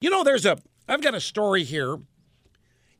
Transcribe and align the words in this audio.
You 0.00 0.08
know, 0.08 0.24
there's 0.24 0.46
a, 0.46 0.56
I've 0.88 1.02
got 1.02 1.14
a 1.14 1.20
story 1.20 1.62
here 1.62 1.98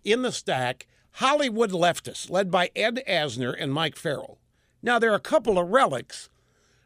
in 0.05 0.21
the 0.21 0.33
stack 0.33 0.87
Hollywood 1.13 1.71
leftists, 1.71 2.31
led 2.31 2.51
by 2.51 2.71
Ed 2.77 3.03
Asner 3.09 3.55
and 3.59 3.73
Mike 3.73 3.97
Farrell. 3.97 4.39
Now, 4.83 4.99
they're 4.99 5.15
a 5.15 5.21
couple 5.21 5.59
of 5.59 5.69
relics, 5.69 6.29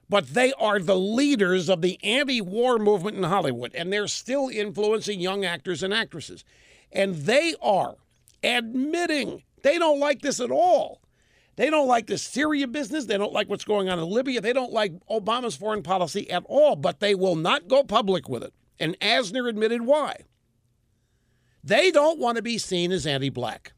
but 0.08 0.28
they 0.28 0.52
are 0.52 0.78
the 0.78 0.96
leaders 0.96 1.68
of 1.68 1.82
the 1.82 1.98
anti 2.04 2.40
war 2.40 2.78
movement 2.78 3.16
in 3.16 3.24
Hollywood, 3.24 3.74
and 3.74 3.92
they're 3.92 4.06
still 4.06 4.48
influencing 4.48 5.20
young 5.20 5.44
actors 5.44 5.82
and 5.82 5.92
actresses. 5.92 6.44
And 6.92 7.16
they 7.16 7.56
are 7.60 7.96
admitting 8.44 9.42
they 9.62 9.78
don't 9.78 9.98
like 9.98 10.22
this 10.22 10.38
at 10.38 10.52
all. 10.52 11.00
They 11.56 11.70
don't 11.70 11.88
like 11.88 12.06
the 12.06 12.18
Syria 12.18 12.68
business. 12.68 13.06
They 13.06 13.18
don't 13.18 13.32
like 13.32 13.48
what's 13.48 13.64
going 13.64 13.88
on 13.88 13.98
in 13.98 14.08
Libya. 14.08 14.40
They 14.40 14.52
don't 14.52 14.72
like 14.72 14.92
Obama's 15.10 15.56
foreign 15.56 15.82
policy 15.82 16.30
at 16.30 16.44
all, 16.46 16.76
but 16.76 17.00
they 17.00 17.16
will 17.16 17.36
not 17.36 17.66
go 17.66 17.82
public 17.82 18.28
with 18.28 18.44
it. 18.44 18.54
And 18.78 18.98
Asner 19.00 19.48
admitted 19.48 19.82
why. 19.82 20.24
They 21.62 21.90
don't 21.90 22.18
want 22.18 22.36
to 22.36 22.42
be 22.42 22.58
seen 22.58 22.92
as 22.92 23.06
anti 23.06 23.30
black. 23.30 23.72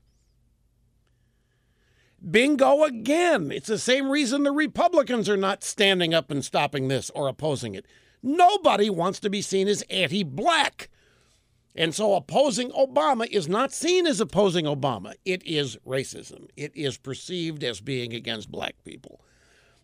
Bingo 2.29 2.83
again. 2.85 3.53
It's 3.53 3.69
the 3.69 3.79
same 3.79 4.11
reason 4.11 4.43
the 4.43 4.51
Republicans 4.51 5.29
are 5.29 5.37
not 5.37 5.63
standing 5.63 6.13
up 6.13 6.31
and 6.31 6.45
stopping 6.45 6.89
this 6.89 7.11
or 7.11 7.29
opposing 7.29 7.75
it. 7.75 7.87
Nobody 8.23 8.91
wants 8.91 9.21
to 9.21 9.31
be 9.31 9.43
seen 9.43 9.69
as 9.69 9.83
anti 9.83 10.25
black. 10.25 10.89
And 11.77 11.95
so 11.95 12.15
opposing 12.15 12.71
Obama 12.71 13.29
is 13.31 13.49
not 13.49 13.71
seen 13.71 14.07
as 14.07 14.21
opposing 14.21 14.65
Obama. 14.65 15.15
It 15.25 15.47
is 15.47 15.77
racism. 15.87 16.49
It 16.57 16.75
is 16.75 16.97
perceived 16.97 17.63
as 17.63 17.81
being 17.81 18.15
against 18.15 18.51
black 18.51 18.75
people. 18.85 19.16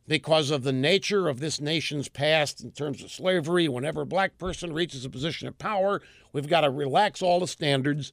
Because 0.09 0.51
of 0.51 0.65
the 0.65 0.73
nature 0.73 1.29
of 1.29 1.39
this 1.39 1.61
nation's 1.61 2.09
past 2.09 2.63
in 2.63 2.73
terms 2.73 3.03
of 3.03 3.13
slavery, 3.13 3.69
whenever 3.69 4.03
a 4.03 4.07
black 4.07 4.37
person 4.37 4.73
reaches 4.73 5.05
a 5.05 5.11
position 5.11 5.47
of 5.47 5.59
power, 5.59 6.03
we've 6.33 6.49
got 6.49 6.63
to 6.63 6.71
relax 6.71 7.23
all 7.23 7.39
the 7.39 7.47
standards 7.47 8.13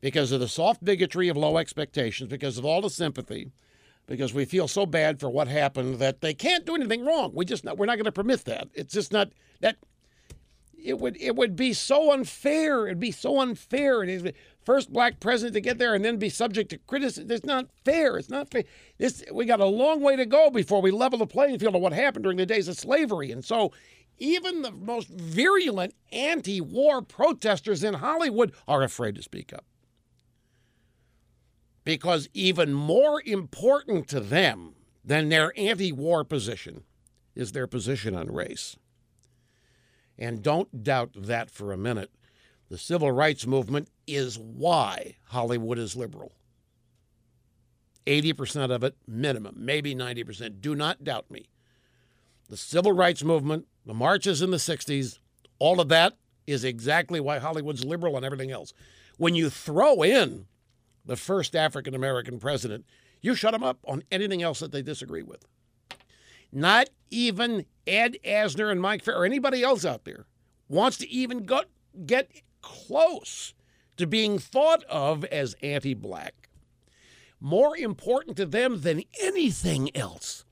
because 0.00 0.32
of 0.32 0.40
the 0.40 0.48
soft 0.48 0.84
bigotry 0.84 1.28
of 1.28 1.36
low 1.36 1.58
expectations, 1.58 2.30
because 2.30 2.56
of 2.56 2.64
all 2.64 2.80
the 2.80 2.88
sympathy, 2.90 3.50
because 4.06 4.32
we 4.32 4.44
feel 4.44 4.68
so 4.68 4.86
bad 4.86 5.20
for 5.20 5.28
what 5.28 5.48
happened 5.48 5.98
that 5.98 6.22
they 6.22 6.32
can't 6.32 6.64
do 6.64 6.74
anything 6.74 7.04
wrong. 7.04 7.30
We 7.34 7.44
just 7.44 7.64
not, 7.64 7.76
we're 7.76 7.86
not 7.86 7.96
going 7.96 8.04
to 8.04 8.12
permit 8.12 8.44
that. 8.46 8.68
It's 8.72 8.94
just 8.94 9.12
not 9.12 9.30
that 9.60 9.76
it 10.82 10.98
would 10.98 11.16
it 11.20 11.36
would 11.36 11.56
be 11.56 11.72
so 11.72 12.12
unfair. 12.12 12.86
It'd 12.86 13.00
be 13.00 13.10
so 13.10 13.40
unfair. 13.40 14.02
It 14.02 14.08
is 14.08 14.32
first 14.64 14.92
black 14.92 15.20
president 15.20 15.54
to 15.54 15.60
get 15.60 15.78
there 15.78 15.94
and 15.94 16.04
then 16.04 16.18
be 16.18 16.28
subject 16.28 16.70
to 16.70 16.78
criticism. 16.78 17.30
It's 17.30 17.44
not 17.44 17.68
fair. 17.84 18.16
It's 18.16 18.30
not 18.30 18.50
fair. 18.50 18.64
This 18.98 19.24
we 19.32 19.44
got 19.44 19.60
a 19.60 19.66
long 19.66 20.00
way 20.00 20.16
to 20.16 20.26
go 20.26 20.50
before 20.50 20.82
we 20.82 20.90
level 20.90 21.18
the 21.18 21.26
playing 21.26 21.58
field 21.58 21.74
of 21.74 21.82
what 21.82 21.92
happened 21.92 22.24
during 22.24 22.38
the 22.38 22.46
days 22.46 22.68
of 22.68 22.76
slavery. 22.76 23.30
And 23.30 23.44
so 23.44 23.72
even 24.18 24.62
the 24.62 24.70
most 24.70 25.08
virulent 25.08 25.94
anti-war 26.12 27.02
protesters 27.02 27.84
in 27.84 27.94
Hollywood 27.94 28.52
are 28.66 28.82
afraid 28.82 29.14
to 29.16 29.22
speak 29.22 29.52
up. 29.52 29.64
Because 31.84 32.28
even 32.34 32.72
more 32.72 33.22
important 33.24 34.08
to 34.08 34.20
them 34.20 34.74
than 35.04 35.28
their 35.28 35.52
anti-war 35.56 36.24
position 36.24 36.82
is 37.34 37.52
their 37.52 37.66
position 37.66 38.16
on 38.16 38.32
race. 38.32 38.76
And 40.18 40.42
don't 40.42 40.82
doubt 40.82 41.10
that 41.14 41.50
for 41.50 41.72
a 41.72 41.76
minute. 41.76 42.10
The 42.68 42.78
civil 42.78 43.12
rights 43.12 43.46
movement 43.46 43.88
is 44.06 44.38
why 44.38 45.16
Hollywood 45.26 45.78
is 45.78 45.94
liberal. 45.94 46.32
80% 48.06 48.70
of 48.70 48.84
it, 48.84 48.96
minimum, 49.06 49.54
maybe 49.58 49.94
90%. 49.94 50.60
Do 50.60 50.74
not 50.74 51.04
doubt 51.04 51.30
me. 51.30 51.48
The 52.48 52.56
civil 52.56 52.92
rights 52.92 53.24
movement, 53.24 53.66
the 53.84 53.94
marches 53.94 54.42
in 54.42 54.50
the 54.50 54.56
60s, 54.56 55.18
all 55.58 55.80
of 55.80 55.88
that 55.88 56.16
is 56.46 56.64
exactly 56.64 57.18
why 57.18 57.38
Hollywood's 57.38 57.84
liberal 57.84 58.16
and 58.16 58.24
everything 58.24 58.52
else. 58.52 58.72
When 59.16 59.34
you 59.34 59.50
throw 59.50 60.02
in 60.02 60.46
the 61.04 61.16
first 61.16 61.56
African 61.56 61.94
American 61.94 62.38
president, 62.38 62.84
you 63.20 63.34
shut 63.34 63.52
them 63.52 63.64
up 63.64 63.78
on 63.86 64.04
anything 64.12 64.42
else 64.42 64.60
that 64.60 64.72
they 64.72 64.82
disagree 64.82 65.22
with. 65.22 65.44
Not 66.56 66.88
even 67.10 67.66
Ed 67.86 68.16
Asner 68.24 68.72
and 68.72 68.80
Mike 68.80 69.04
Farrell 69.04 69.20
or 69.20 69.24
anybody 69.26 69.62
else 69.62 69.84
out 69.84 70.06
there 70.06 70.24
wants 70.70 70.96
to 70.96 71.10
even 71.10 71.44
go, 71.44 71.64
get 72.06 72.30
close 72.62 73.52
to 73.98 74.06
being 74.06 74.38
thought 74.38 74.82
of 74.84 75.22
as 75.26 75.54
anti 75.62 75.92
black. 75.92 76.48
More 77.40 77.76
important 77.76 78.38
to 78.38 78.46
them 78.46 78.80
than 78.80 79.02
anything 79.20 79.94
else. 79.94 80.46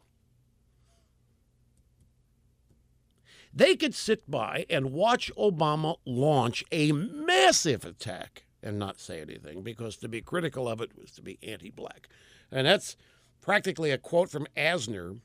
They 3.54 3.74
could 3.74 3.94
sit 3.94 4.30
by 4.30 4.66
and 4.68 4.92
watch 4.92 5.32
Obama 5.38 5.96
launch 6.04 6.64
a 6.70 6.92
massive 6.92 7.86
attack 7.86 8.44
and 8.62 8.78
not 8.78 9.00
say 9.00 9.22
anything 9.22 9.62
because 9.62 9.96
to 9.96 10.08
be 10.08 10.20
critical 10.20 10.68
of 10.68 10.82
it 10.82 10.90
was 11.00 11.12
to 11.12 11.22
be 11.22 11.38
anti 11.42 11.70
black. 11.70 12.10
And 12.52 12.66
that's 12.66 12.94
practically 13.40 13.90
a 13.90 13.96
quote 13.96 14.28
from 14.28 14.46
Asner 14.54 15.20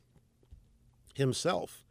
himself. 1.20 1.84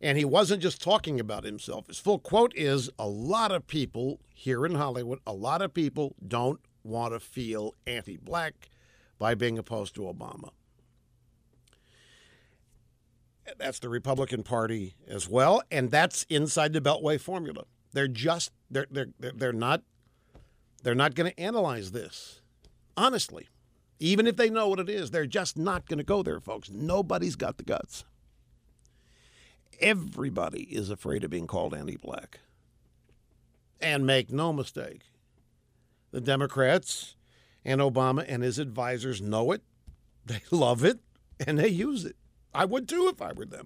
And 0.00 0.18
he 0.18 0.24
wasn't 0.24 0.62
just 0.62 0.82
talking 0.82 1.18
about 1.18 1.44
himself. 1.44 1.86
His 1.86 1.98
full 1.98 2.18
quote 2.18 2.52
is 2.54 2.90
A 2.98 3.08
lot 3.08 3.52
of 3.52 3.66
people 3.66 4.20
here 4.34 4.66
in 4.66 4.74
Hollywood, 4.74 5.20
a 5.26 5.32
lot 5.32 5.62
of 5.62 5.72
people 5.72 6.14
don't 6.26 6.60
want 6.82 7.14
to 7.14 7.20
feel 7.20 7.74
anti 7.86 8.18
black 8.18 8.68
by 9.18 9.34
being 9.34 9.56
opposed 9.56 9.94
to 9.94 10.02
Obama. 10.02 10.50
That's 13.58 13.78
the 13.78 13.88
Republican 13.88 14.42
Party 14.42 14.94
as 15.06 15.28
well, 15.28 15.62
and 15.70 15.90
that's 15.90 16.24
inside 16.28 16.72
the 16.72 16.80
Beltway 16.80 17.20
formula. 17.20 17.64
They're 17.92 18.08
just 18.08 18.50
they're 18.70 18.86
they're 18.90 19.08
they're 19.18 19.52
not 19.52 19.82
they're 20.82 20.94
not 20.94 21.14
going 21.14 21.30
to 21.30 21.40
analyze 21.40 21.92
this 21.92 22.40
honestly, 22.96 23.48
even 23.98 24.26
if 24.26 24.36
they 24.36 24.50
know 24.50 24.68
what 24.68 24.80
it 24.80 24.88
is. 24.88 25.10
They're 25.10 25.26
just 25.26 25.56
not 25.56 25.86
going 25.86 25.98
to 25.98 26.04
go 26.04 26.22
there, 26.22 26.40
folks. 26.40 26.70
Nobody's 26.70 27.36
got 27.36 27.56
the 27.56 27.64
guts 27.64 28.04
everybody 29.80 30.62
is 30.62 30.90
afraid 30.90 31.24
of 31.24 31.30
being 31.30 31.46
called 31.46 31.74
anti 31.74 31.96
black. 31.96 32.40
And 33.80 34.06
make 34.06 34.30
no 34.30 34.52
mistake, 34.52 35.02
the 36.10 36.20
Democrats 36.20 37.16
and 37.64 37.80
Obama 37.80 38.24
and 38.26 38.42
his 38.42 38.58
advisors 38.58 39.20
know 39.20 39.52
it, 39.52 39.62
they 40.24 40.42
love 40.50 40.84
it, 40.84 41.00
and 41.46 41.58
they 41.58 41.68
use 41.68 42.04
it. 42.04 42.16
I 42.54 42.64
would 42.64 42.88
too 42.88 43.10
if 43.12 43.20
I 43.20 43.32
were 43.32 43.46
them. 43.46 43.62